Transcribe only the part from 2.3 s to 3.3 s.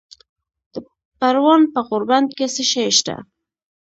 کې څه شی شته؟